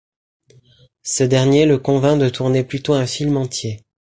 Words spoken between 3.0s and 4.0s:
film entier.